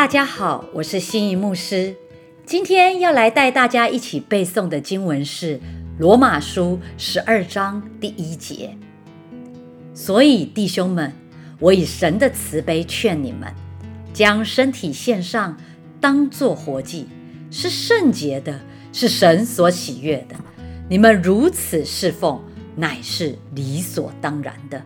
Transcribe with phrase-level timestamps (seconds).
[0.00, 1.94] 大家好，我是心仪牧师。
[2.46, 5.58] 今天要来带大家一起背诵的经文是
[5.98, 8.74] 《罗马书》十二章第一节。
[9.92, 11.12] 所以，弟兄们，
[11.58, 13.52] 我以神的慈悲劝你们，
[14.14, 15.54] 将身体献上，
[16.00, 17.06] 当作活祭，
[17.50, 18.58] 是圣洁的，
[18.94, 20.34] 是神所喜悦的。
[20.88, 22.42] 你们如此侍奉，
[22.74, 24.82] 乃是理所当然的。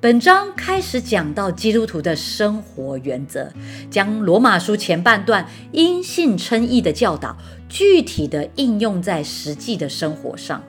[0.00, 3.52] 本章开始讲到基督徒的生活原则，
[3.90, 7.36] 将罗马书前半段因信称义的教导
[7.68, 10.62] 具体的应用在实际的生活上。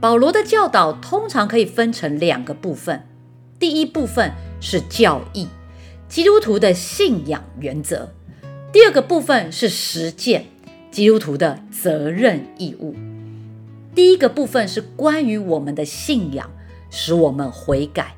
[0.00, 3.06] 保罗的教导通常可以分成两个部分，
[3.60, 5.46] 第一部分是教义，
[6.08, 8.08] 基督徒的信仰原则；
[8.72, 10.46] 第二个部分是实践，
[10.90, 12.96] 基督徒的责任义务。
[13.94, 16.50] 第一个部分是关于我们的信仰，
[16.90, 18.16] 使我们悔改。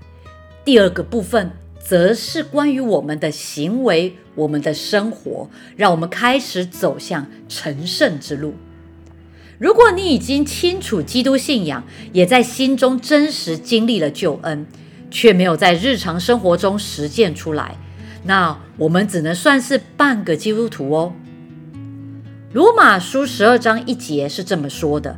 [0.67, 8.55] 第二个部分则是关于我们的行为、我们的生活，让我们开始走向成圣之路。
[9.59, 14.67] 如果你已经清楚基督信仰，也在心中真实经历了救恩，
[15.09, 17.77] 却没有在日常生活中实践出来，
[18.25, 21.13] 那我们只能算是半个基督徒哦。
[22.53, 25.17] 罗马书十二章一节是这么说的：“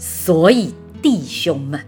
[0.00, 1.78] 所以弟兄们。”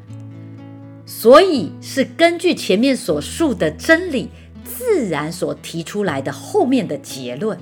[1.20, 4.30] 所以是根据前面所述的真理，
[4.64, 7.58] 自然所提出来的后面的结论。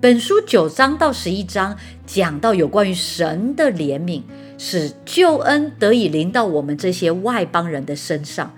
[0.00, 4.22] 本书九章到十一章讲到有关于神的怜悯，
[4.58, 8.52] 使救恩得以临到我们这些外邦人的身上，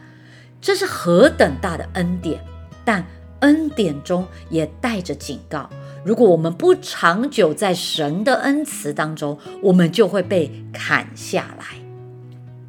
[0.63, 2.43] 这是何等大的恩典！
[2.87, 3.05] 但
[3.41, 5.69] 恩典中也带着警告：
[6.07, 11.67] 如果我们不长久在神的恩慈当中，我们就会被砍下来。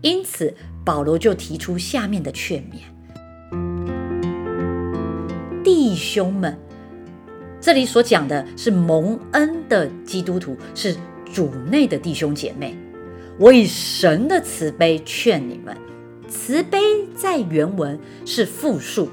[0.02, 0.54] 因此。
[0.86, 2.80] 保罗就提出下面的劝勉：
[5.64, 6.58] 弟兄们，
[7.62, 10.96] 这里所讲的是蒙恩的基督徒，是
[11.32, 12.76] 主内的弟兄姐妹。
[13.40, 15.76] 我以神的慈悲劝你们。
[16.28, 16.80] 慈悲
[17.16, 19.08] 在原文是复数，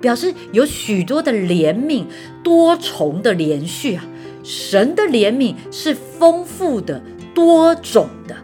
[0.00, 2.06] 表示有许多的怜悯，
[2.44, 4.04] 多重的连续啊。
[4.42, 7.02] 神的怜悯是丰富的、
[7.34, 8.36] 多种的，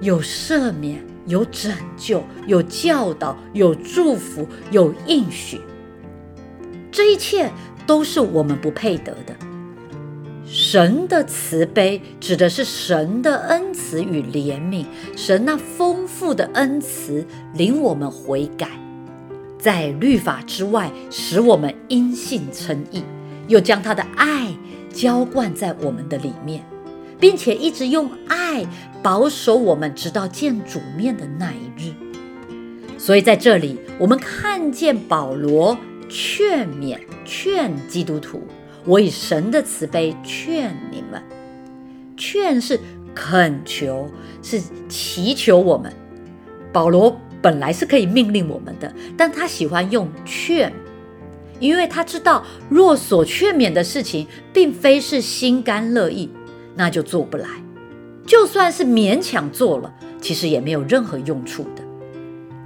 [0.00, 1.04] 有赦免。
[1.26, 5.60] 有拯救，有教导，有祝福，有应许，
[6.90, 7.50] 这一切
[7.86, 9.34] 都是我们不配得的。
[10.48, 18.70] 神的慈悲指的是神的恩慈与怜悯，神那丰富的恩慈领我们悔改，
[19.58, 23.02] 在律法之外使我们因信称义，
[23.48, 24.56] 又将他的爱
[24.92, 26.64] 浇灌在我们的里面。
[27.18, 28.66] 并且一直用爱
[29.02, 31.92] 保守我们，直到见主面的那一日。
[32.98, 35.76] 所以在这里，我们看见保罗
[36.08, 38.42] 劝勉、劝基督徒
[38.84, 41.22] ：“我以神的慈悲劝你们。”
[42.16, 42.80] 劝是
[43.14, 44.08] 恳求，
[44.42, 45.92] 是祈求我们。
[46.72, 50.72] 保罗本来是可以命令我们的，但他喜欢用劝，
[51.60, 56.30] 因为他知道若所劝勉的事情，并非是心甘乐意。
[56.76, 57.48] 那就做不来，
[58.26, 61.82] 就算是勉强做了，其实也没有任何用处的。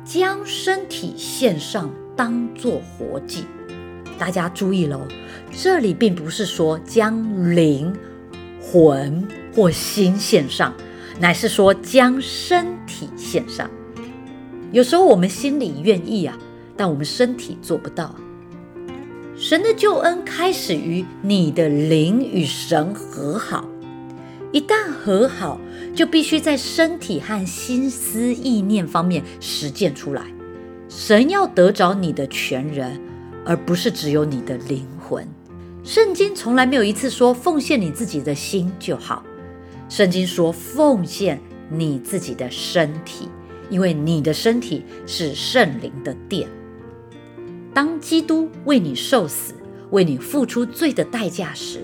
[0.04, 3.44] 将身体献上，当做活祭。
[4.18, 5.00] 大家注意喽，
[5.52, 7.94] 这里并不是说将灵
[8.60, 10.74] 魂或心献上，
[11.20, 13.70] 乃是说将身体献上。
[14.72, 16.36] 有时候我们心里愿意啊，
[16.76, 18.14] 但我们身体做不到。
[19.36, 23.64] 神的救恩开始于你的灵与神和好。
[24.52, 25.60] 一旦和好，
[25.94, 30.24] 就必须在身体和心思意念方面实践出来。
[30.88, 33.00] 神要得着你的全人，
[33.44, 35.26] 而不是只有你的灵魂。
[35.84, 39.24] 圣经从来没有一次说奉献你自己的心就好。
[39.88, 41.40] 圣经说奉献
[41.70, 43.28] 你自己的身体，
[43.70, 46.48] 因为你的身体是圣灵的殿。
[47.72, 49.54] 当基督为你受死，
[49.90, 51.80] 为你付出罪的代价时，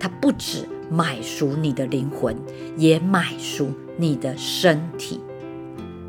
[0.00, 0.64] 他不止。
[0.90, 2.36] 买赎你的灵魂，
[2.76, 5.20] 也买赎你的身体。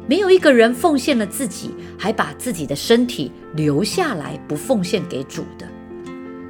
[0.08, 5.68] 没有一个人奉献了自己，还把自己的身体留下来不奉献给主的。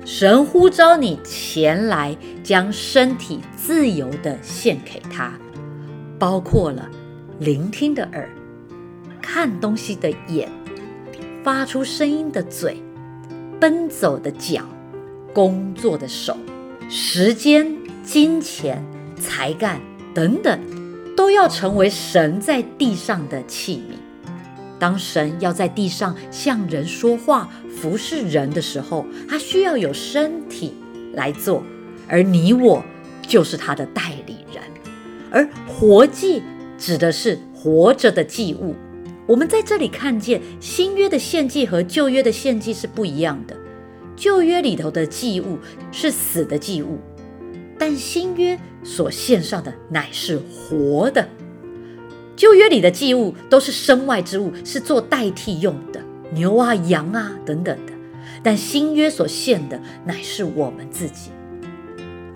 [0.06, 5.34] 神呼召你前来，将身体自由的献给他，
[6.18, 6.90] 包括了
[7.40, 8.30] 聆听的耳、
[9.22, 10.50] 看东西的眼、
[11.44, 12.82] 发出声音的嘴、
[13.60, 14.64] 奔走的脚、
[15.34, 16.38] 工作的手、
[16.90, 17.79] 时间。
[18.12, 18.84] 金钱、
[19.20, 19.80] 才干
[20.16, 20.60] 等等，
[21.16, 24.34] 都要成为神在地上的器皿。
[24.80, 30.74] 当神要在地上向人说话、服侍人的时候，他需要有身体
[31.14, 31.62] 来做，
[32.08, 32.84] 而你我
[33.22, 34.64] 就是他的代理人。
[35.30, 36.42] 而活祭
[36.80, 38.74] 指的是活着的祭物。
[39.28, 43.56] 我们在这里看见新约的献祭和旧约的献祭是不一样的。
[44.16, 45.60] 旧约里头的祭物
[45.92, 46.98] 是死的祭物，
[47.80, 51.28] 但新约所献上的乃是活的。
[52.36, 56.02] 旧约里的祭物都是身外之物，是做代替用的，
[56.34, 57.94] 牛啊、羊啊等等的。
[58.44, 61.32] 但新约所献的乃是我们自己。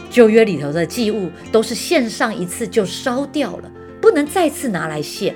[0.09, 5.35] 旧约里头的祭物都是献上一次就烧掉了，不能再次拿来献。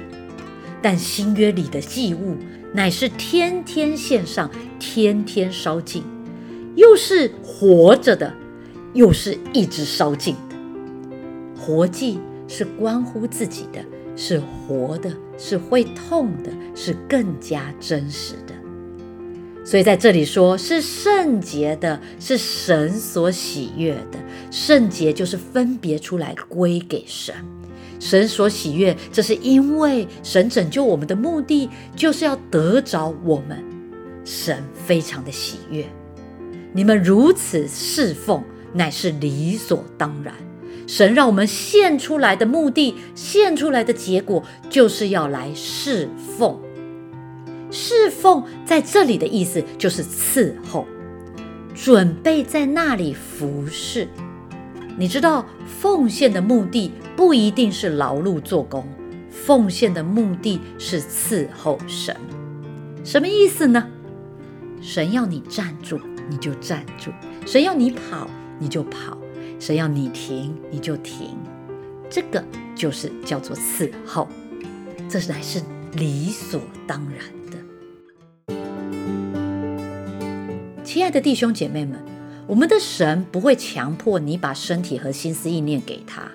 [0.81, 2.36] 但新约里的祭物
[2.74, 6.04] 乃是天天献上，天天烧尽，
[6.75, 8.33] 又是活着的，
[8.98, 10.56] 又是一直烧尽的。
[11.56, 13.80] 活祭是关乎自己的。
[14.20, 18.56] 是活的，是会痛的，是更加真实的。
[19.64, 24.18] 所以在这里说，是圣洁的，是神所喜悦的。
[24.50, 27.36] 圣洁就是分别出来归给神，
[28.00, 33.64] 神所喜悦，这是因为神拯救我们的目的就是要得着我们，
[34.26, 35.86] 神非常的喜悦。
[36.74, 38.44] 你们如此侍奉，
[38.78, 40.34] 乃是理所当然。
[40.88, 46.08] 神让我们献出来的目的，献出来的结果，就是要来侍
[46.38, 46.58] 奉。
[47.70, 50.88] 侍奉在这里的意思就是伺候，
[51.76, 54.08] 准备在那里服侍。
[54.98, 55.46] 你知道，
[55.82, 58.88] 奉献的目的不一定是劳碌做工，
[59.30, 62.16] 奉献的目的是伺候神。
[63.04, 63.86] 什么意思呢？
[64.82, 67.12] 神要你站住，你就站住；
[67.46, 69.18] 神要你跑，你就跑。
[69.59, 71.36] 谁要你停，你就停，
[72.09, 72.44] 这个
[72.75, 74.27] 就是叫做伺候，
[75.09, 75.62] 这乃是
[75.94, 77.19] 理所当然
[77.50, 77.57] 的。
[80.83, 82.00] 亲爱的弟兄姐妹们，
[82.45, 86.31] 我们的神不会强迫你把身体和心思意念给他。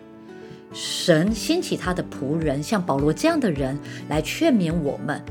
[0.72, 3.78] 神兴起他的仆人，像保罗这样的人
[4.08, 5.22] 来劝勉我们，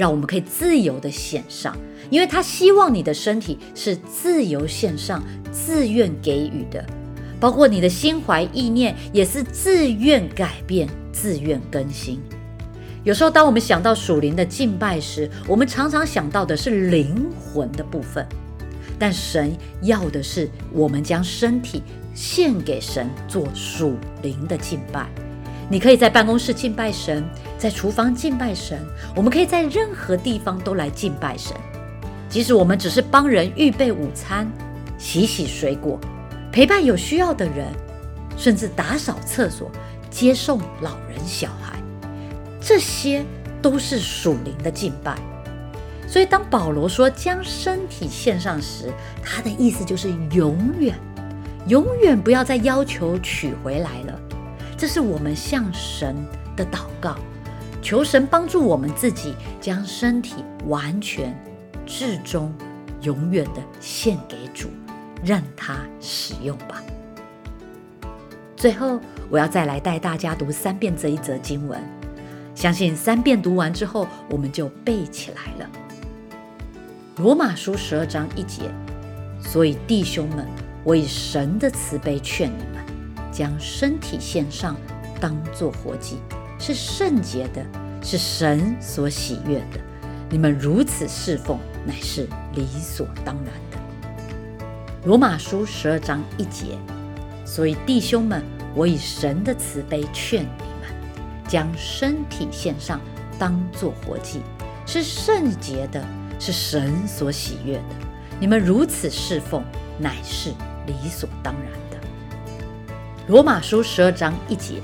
[0.00, 1.76] 让我们可以自由的献上，
[2.08, 6.82] 因为他希望你的身体是自由献上、自愿给予的。
[7.38, 12.18] 包括你的心怀意念，也是自愿改变、自愿更新。
[13.04, 18.26] 有时候，当我们想到属灵的敬拜时，我们常常想到的是灵魂的部分，
[18.98, 21.82] 但神要的是我们将身体
[22.14, 25.10] 献给神，做属灵的敬拜。
[25.70, 27.24] 你可以在办公室敬拜神，
[27.56, 28.84] 在厨房敬拜神，
[29.14, 31.56] 我们可以在任何地方都来敬拜神。
[32.28, 34.50] 即使我们只是帮人预备午餐、
[34.98, 35.96] 洗洗水果。
[36.50, 37.68] 陪伴有需要的人，
[38.36, 39.70] 甚至打扫厕所、
[40.10, 41.78] 接送老人小孩，
[42.60, 43.24] 这些
[43.62, 45.16] 都是属灵的敬拜。
[46.08, 48.92] 所以，当保罗说将身体献上时，
[49.22, 50.98] 他的意思就是永远、
[51.68, 54.20] 永远不要再要求取回来了。
[54.80, 56.16] 这是我们向神
[56.56, 57.14] 的祷告，
[57.82, 60.36] 求神帮助我们自己将身体
[60.68, 61.38] 完全、
[61.84, 62.50] 至终、
[63.02, 64.70] 永远的献给主。
[65.22, 66.82] 让他使用吧。
[68.56, 68.98] 最后，
[69.28, 71.78] 我要再来带大家读三遍这一则经文，
[72.54, 75.70] 相信三遍读完之后，我们就背起来了。
[77.18, 78.62] 罗马书十二章一节，
[79.42, 80.46] 所以弟兄们，
[80.84, 82.79] 我以神的慈悲劝你们，
[83.40, 84.76] 将身体献上，
[85.18, 86.18] 当作活祭，
[86.58, 87.64] 是圣洁的，
[88.02, 89.80] 是神所喜悦的。
[90.28, 93.78] 你们如此侍奉，乃是理所当然的。
[95.06, 96.76] 罗马书十二章一节，
[97.46, 98.44] 所以弟兄们，
[98.74, 100.90] 我以神的慈悲劝你们，
[101.48, 103.00] 将身体献上，
[103.38, 104.42] 当作活祭，
[104.84, 106.04] 是圣洁的，
[106.38, 108.06] 是神所喜悦的。
[108.38, 109.64] 你们如此侍奉，
[109.98, 110.50] 乃是
[110.86, 111.89] 理所当然。
[113.30, 114.82] 罗马书十二章一节，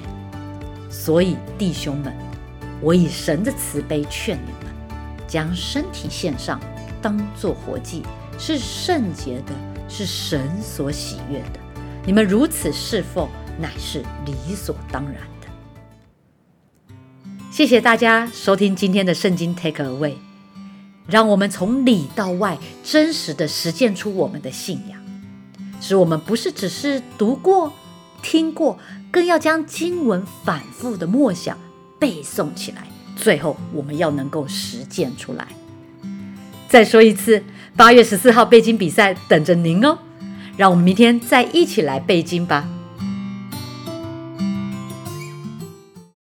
[0.89, 2.17] 所以弟兄们，
[2.81, 4.73] 我以神的慈悲劝你们，
[5.27, 6.61] 将身体献上，
[7.03, 8.05] 当作活祭，
[8.39, 9.53] 是圣洁的。
[9.89, 11.61] 是神所喜悦的，
[12.05, 16.95] 你们如此侍奉，乃是理所当然的。
[17.51, 20.15] 谢谢大家收听今天的圣经 Take Away，
[21.09, 25.01] 让我们从里到外真实的实践出我们的信仰，
[25.81, 27.73] 使我们不是只是读过、
[28.29, 28.77] 听过，
[29.13, 31.57] 更要将经文反复的默想、
[31.97, 35.47] 背诵起来，最后我们要能够实践出来。
[36.69, 37.41] 再说一次。
[37.77, 39.99] 八月十四号背经比赛等着您哦，
[40.57, 42.67] 让我们明天再一起来背经吧。